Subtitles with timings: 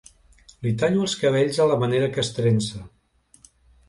[0.67, 2.81] Li tallo els cabells a la manera castrense.